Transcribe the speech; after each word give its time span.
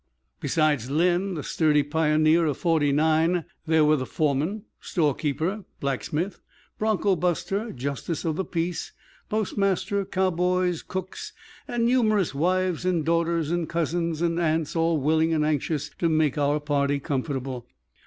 Besides 0.39 0.89
Len, 0.89 1.35
the 1.35 1.43
sturdy 1.43 1.83
pioneer 1.83 2.47
of 2.47 2.57
'49, 2.57 3.45
there 3.67 3.85
were 3.85 3.95
the 3.95 4.07
foremen, 4.07 4.63
store 4.79 5.13
keeper, 5.13 5.63
blacksmith, 5.79 6.39
bronco 6.79 7.15
buster, 7.15 7.71
justice 7.71 8.25
of 8.25 8.35
the 8.35 8.43
peace, 8.43 8.93
postmaster, 9.29 10.03
cowboys, 10.05 10.81
cooks, 10.81 11.33
and 11.67 11.85
numerous 11.85 12.33
wives 12.33 12.83
and 12.83 13.05
daughters 13.05 13.51
and 13.51 13.69
cousins 13.69 14.23
and 14.23 14.39
aunts 14.39 14.75
all 14.75 14.97
willing 14.99 15.35
and 15.35 15.45
anxious 15.45 15.91
to 15.99 16.09
make 16.09 16.35
our 16.35 16.59
party 16.59 16.99
comfortable. 16.99 17.67